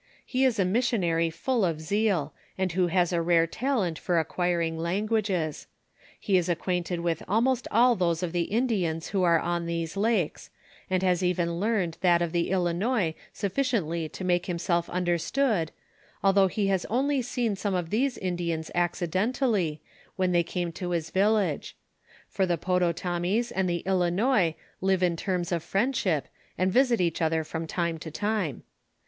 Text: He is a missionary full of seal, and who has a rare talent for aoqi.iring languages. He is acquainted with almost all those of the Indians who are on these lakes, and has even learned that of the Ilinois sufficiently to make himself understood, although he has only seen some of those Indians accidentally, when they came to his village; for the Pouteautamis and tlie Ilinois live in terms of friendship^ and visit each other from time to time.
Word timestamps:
He 0.25 0.45
is 0.45 0.57
a 0.57 0.65
missionary 0.65 1.29
full 1.29 1.63
of 1.63 1.79
seal, 1.79 2.33
and 2.57 2.71
who 2.71 2.87
has 2.87 3.13
a 3.13 3.21
rare 3.21 3.45
talent 3.45 3.99
for 3.99 4.15
aoqi.iring 4.15 4.75
languages. 4.79 5.67
He 6.19 6.37
is 6.37 6.49
acquainted 6.49 7.01
with 7.01 7.21
almost 7.27 7.67
all 7.69 7.95
those 7.95 8.23
of 8.23 8.31
the 8.31 8.45
Indians 8.49 9.09
who 9.09 9.21
are 9.21 9.37
on 9.39 9.67
these 9.67 9.95
lakes, 9.95 10.49
and 10.89 11.03
has 11.03 11.21
even 11.21 11.59
learned 11.59 11.99
that 12.01 12.19
of 12.19 12.31
the 12.31 12.49
Ilinois 12.49 13.13
sufficiently 13.31 14.09
to 14.09 14.23
make 14.23 14.47
himself 14.47 14.89
understood, 14.89 15.71
although 16.23 16.47
he 16.47 16.65
has 16.65 16.83
only 16.85 17.21
seen 17.21 17.55
some 17.55 17.75
of 17.75 17.91
those 17.91 18.17
Indians 18.17 18.71
accidentally, 18.73 19.81
when 20.15 20.31
they 20.31 20.41
came 20.41 20.71
to 20.71 20.89
his 20.89 21.11
village; 21.11 21.77
for 22.27 22.47
the 22.47 22.57
Pouteautamis 22.57 23.51
and 23.55 23.69
tlie 23.69 23.83
Ilinois 23.85 24.55
live 24.81 25.03
in 25.03 25.15
terms 25.15 25.51
of 25.51 25.63
friendship^ 25.63 26.23
and 26.57 26.73
visit 26.73 26.99
each 26.99 27.21
other 27.21 27.43
from 27.43 27.67
time 27.67 27.99
to 27.99 28.09
time. 28.09 28.63